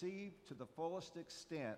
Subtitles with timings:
[0.00, 1.76] to the fullest extent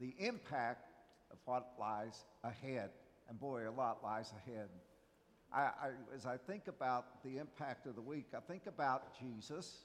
[0.00, 0.90] the impact
[1.30, 2.90] of what lies ahead.
[3.28, 4.68] And boy, a lot lies ahead.
[5.52, 9.84] I, I, as I think about the impact of the week, I think about Jesus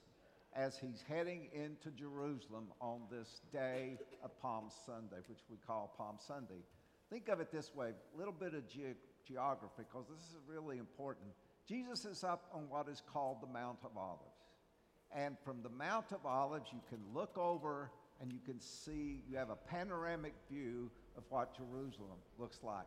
[0.55, 6.15] as he's heading into Jerusalem on this day of Palm Sunday, which we call Palm
[6.25, 6.63] Sunday.
[7.09, 8.95] Think of it this way a little bit of ge-
[9.27, 11.27] geography, because this is really important.
[11.67, 14.44] Jesus is up on what is called the Mount of Olives.
[15.15, 17.89] And from the Mount of Olives, you can look over
[18.21, 22.85] and you can see, you have a panoramic view of what Jerusalem looks like.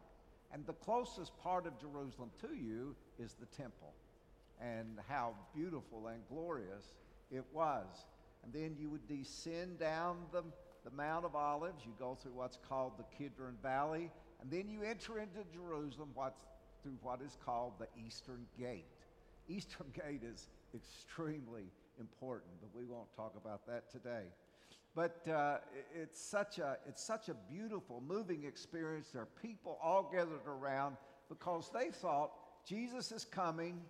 [0.52, 3.92] And the closest part of Jerusalem to you is the temple,
[4.60, 6.94] and how beautiful and glorious
[7.30, 7.86] it was.
[8.44, 10.42] And then you would descend down the,
[10.84, 11.82] the Mount of Olives.
[11.84, 14.10] You go through what's called the Kidron Valley.
[14.40, 16.40] And then you enter into Jerusalem what's,
[16.82, 18.86] through what is called the Eastern Gate.
[19.48, 21.64] Eastern Gate is extremely
[22.00, 24.24] important, but we won't talk about that today.
[24.94, 25.58] But uh,
[25.94, 29.08] it's, such a, it's such a beautiful, moving experience.
[29.12, 30.96] There are people all gathered around
[31.28, 32.32] because they thought
[32.66, 33.80] Jesus is coming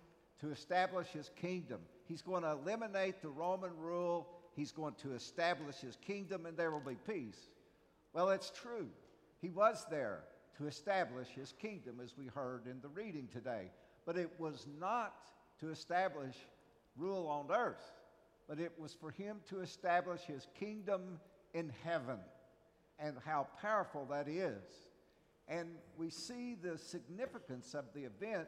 [0.41, 1.79] to establish his kingdom.
[2.05, 4.27] He's going to eliminate the Roman rule.
[4.55, 7.49] He's going to establish his kingdom, and there will be peace.
[8.13, 8.87] Well, it's true.
[9.41, 10.23] He was there
[10.57, 13.71] to establish his kingdom, as we heard in the reading today.
[14.05, 15.13] But it was not
[15.59, 16.35] to establish
[16.97, 17.83] rule on earth,
[18.49, 21.19] but it was for him to establish his kingdom
[21.53, 22.17] in heaven.
[22.97, 24.63] And how powerful that is.
[25.47, 28.47] And we see the significance of the event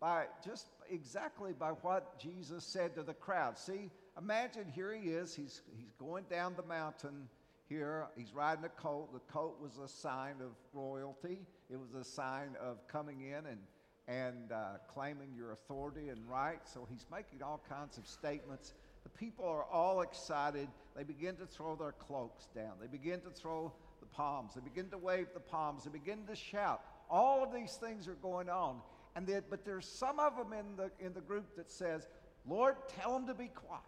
[0.00, 3.58] by just exactly by what Jesus said to the crowd.
[3.58, 7.28] See, imagine here he is, he's, he's going down the mountain
[7.68, 9.12] here, he's riding a colt.
[9.12, 13.58] The colt was a sign of royalty, it was a sign of coming in and,
[14.06, 16.60] and uh, claiming your authority and right.
[16.64, 18.74] So he's making all kinds of statements.
[19.12, 20.68] The people are all excited.
[20.96, 24.90] They begin to throw their cloaks down, they begin to throw the palms, they begin
[24.90, 26.82] to wave the palms, they begin to shout.
[27.10, 28.80] All of these things are going on.
[29.16, 32.06] And they, but there's some of them in the, in the group that says,
[32.46, 33.82] Lord, tell them to be quiet.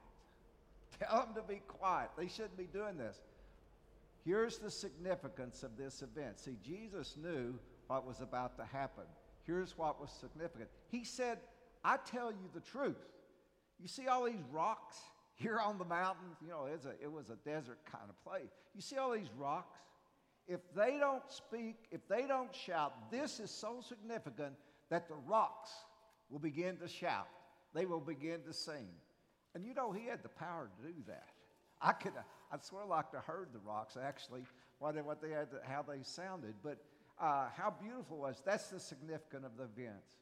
[0.99, 2.11] Tell them to be quiet.
[2.19, 3.21] They shouldn't be doing this.
[4.25, 6.41] Here's the significance of this event.
[6.41, 7.55] See, Jesus knew
[7.87, 9.05] what was about to happen.
[9.47, 10.69] Here's what was significant.
[10.89, 11.39] He said,
[11.85, 12.97] I tell you the truth.
[13.81, 14.99] You see all these rocks
[15.41, 16.27] here on the mountain?
[16.43, 18.51] You know, a, it was a desert kind of place.
[18.75, 19.79] You see all these rocks?
[20.47, 24.55] If they don't speak, if they don't shout, this is so significant
[24.91, 25.71] that the rocks
[26.29, 27.29] will begin to shout.
[27.75, 28.89] They will begin to sing.
[29.55, 31.29] And you know, he had the power to do that.
[31.81, 32.13] I could,
[32.53, 34.43] I swear like to heard the rocks actually,
[34.79, 36.55] what they, what they had, to, how they sounded.
[36.63, 36.79] But
[37.21, 38.43] uh, how beautiful was.
[38.45, 40.17] That's the significance of the events.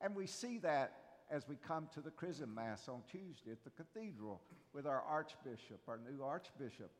[0.00, 0.92] And we see that
[1.34, 4.40] as we come to the Chrism Mass on Tuesday at the cathedral
[4.72, 6.92] with our Archbishop, our new Archbishop.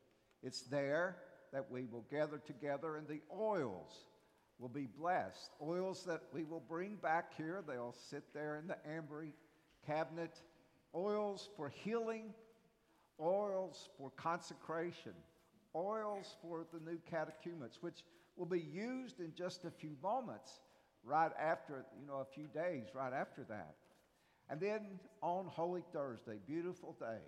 [0.43, 1.15] It's there
[1.53, 4.03] that we will gather together and the oils
[4.59, 5.51] will be blessed.
[5.61, 9.31] Oils that we will bring back here, they'll sit there in the ambry
[9.87, 10.41] cabinet.
[10.93, 12.33] Oils for healing,
[13.21, 15.13] oils for consecration,
[15.73, 18.03] oils for the new catechumens, which
[18.35, 20.59] will be used in just a few moments
[21.05, 23.75] right after, you know, a few days right after that.
[24.49, 27.21] And then on Holy Thursday, beautiful day,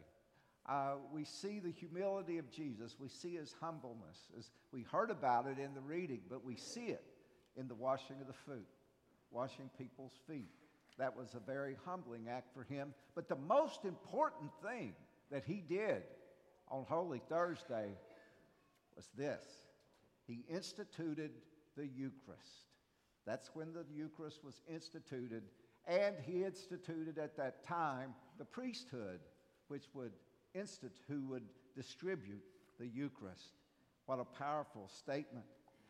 [0.67, 2.95] uh, we see the humility of Jesus.
[2.99, 4.29] We see his humbleness.
[4.37, 7.03] As we heard about it in the reading, but we see it
[7.55, 8.67] in the washing of the feet,
[9.31, 10.51] washing people's feet.
[10.97, 12.93] That was a very humbling act for him.
[13.15, 14.93] But the most important thing
[15.31, 16.03] that he did
[16.69, 17.89] on Holy Thursday
[18.95, 19.45] was this
[20.25, 21.31] he instituted
[21.77, 22.65] the Eucharist.
[23.25, 25.43] That's when the Eucharist was instituted.
[25.87, 29.19] And he instituted at that time the priesthood,
[29.69, 30.11] which would
[30.53, 31.43] institute, who would
[31.75, 32.43] distribute
[32.79, 33.53] the Eucharist.
[34.05, 35.45] What a powerful statement.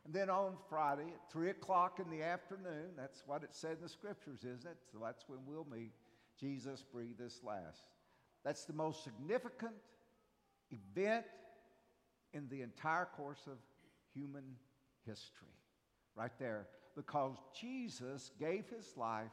[0.05, 3.83] And then on Friday at 3 o'clock in the afternoon, that's what it said in
[3.83, 4.77] the scriptures, isn't it?
[4.91, 5.91] So that's when we'll meet.
[6.39, 7.87] Jesus breathed his last.
[8.45, 9.73] That's the most significant
[10.71, 11.25] event
[12.33, 13.57] in the entire course of
[14.13, 14.43] human
[15.05, 15.47] history.
[16.15, 16.67] Right there.
[16.95, 19.31] Because Jesus gave his life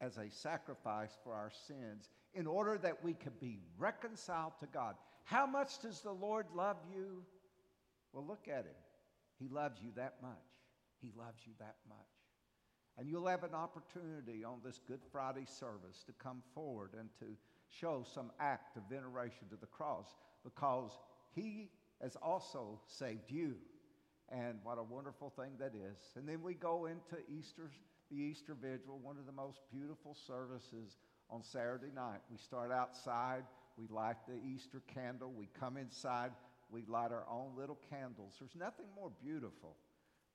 [0.00, 4.94] as a sacrifice for our sins in order that we could be reconciled to God.
[5.24, 7.22] How much does the Lord love you?
[8.12, 8.80] Well, look at him.
[9.38, 10.32] He loves you that much.
[11.00, 11.98] He loves you that much.
[12.98, 17.36] And you'll have an opportunity on this Good Friday service to come forward and to
[17.68, 20.14] show some act of veneration to the cross
[20.44, 20.90] because
[21.34, 21.70] He
[22.02, 23.54] has also saved you.
[24.30, 25.98] And what a wonderful thing that is.
[26.16, 27.70] And then we go into Easter,
[28.10, 30.98] the Easter Vigil, one of the most beautiful services
[31.28, 32.20] on Saturday night.
[32.30, 33.42] We start outside,
[33.76, 36.30] we light the Easter candle, we come inside,
[36.70, 38.34] we light our own little candles.
[38.38, 39.76] There's nothing more beautiful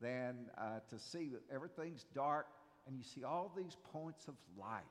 [0.01, 2.47] than uh, to see that everything's dark
[2.87, 4.83] and you see all these points of light.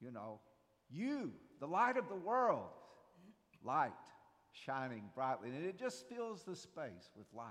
[0.00, 0.38] You know,
[0.90, 2.68] you, the light of the world,
[3.64, 3.92] light
[4.52, 5.50] shining brightly.
[5.50, 7.46] And it just fills the space with light.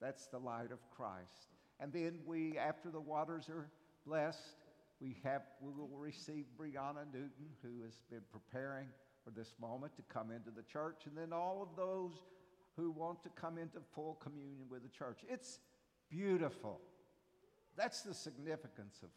[0.00, 1.48] That's the light of Christ.
[1.80, 3.68] And then we, after the waters are
[4.06, 4.56] blessed,
[5.00, 8.86] we, have, we will receive Brianna Newton, who has been preparing
[9.24, 12.12] for this moment to come into the church, and then all of those
[12.76, 15.20] who want to come into full communion with the church.
[15.28, 15.58] It's
[16.10, 16.80] beautiful.
[17.76, 19.10] That's the significance of,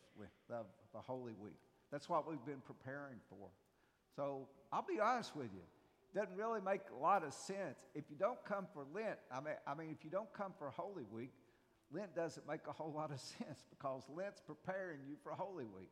[0.55, 1.59] of the Holy Week.
[1.91, 3.49] That's what we've been preparing for.
[4.15, 5.61] So I'll be honest with you.
[6.13, 7.77] Doesn't really make a lot of sense.
[7.95, 10.69] If you don't come for Lent, I mean, I mean, if you don't come for
[10.69, 11.31] Holy Week,
[11.93, 15.91] Lent doesn't make a whole lot of sense because Lent's preparing you for Holy Week.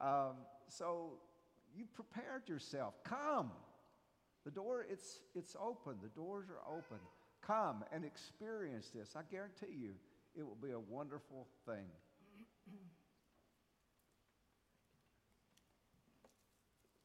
[0.00, 0.34] Um,
[0.68, 1.18] so
[1.76, 2.94] you prepared yourself.
[3.04, 3.52] Come.
[4.44, 5.96] The door, it's, it's open.
[6.02, 6.98] The doors are open.
[7.46, 9.14] Come and experience this.
[9.16, 9.92] I guarantee you,
[10.34, 11.86] it will be a wonderful thing.